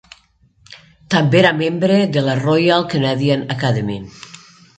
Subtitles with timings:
[1.15, 4.01] També era membre de la Royal Canadian Academy.